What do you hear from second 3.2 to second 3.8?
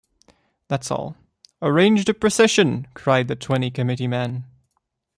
the twenty